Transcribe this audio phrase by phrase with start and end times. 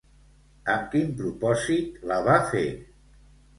[0.75, 2.67] Amb quin propòsit la va fer?